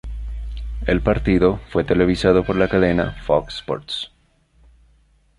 El 0.87 1.01
partido 1.03 1.59
fue 1.69 1.83
televisado 1.83 2.43
por 2.43 2.55
la 2.55 2.67
cadena 2.67 3.19
Fox 3.23 3.57
Sports. 3.57 4.11